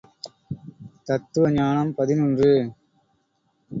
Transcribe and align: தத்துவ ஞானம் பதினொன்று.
தத்துவ 1.05 1.51
ஞானம் 1.51 1.93
பதினொன்று. 1.95 2.49